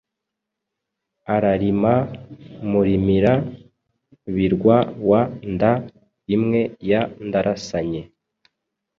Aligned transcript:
Ararima 1.35 1.93
Murimira-birwa 2.69 4.77
wa 5.09 5.21
Nda-imwe 5.53 6.61
ya 6.89 7.01
Ndarasanye 7.27 8.01